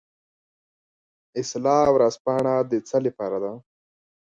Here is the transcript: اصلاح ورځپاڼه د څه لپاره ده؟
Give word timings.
اصلاح 1.41 1.87
ورځپاڼه 1.95 2.55
د 2.71 2.73
څه 2.87 2.97
لپاره 3.05 3.37
ده؟ 3.43 3.53